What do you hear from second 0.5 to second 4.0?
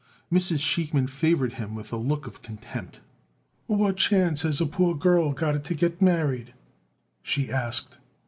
Sheikman favored him with a look of contempt. "What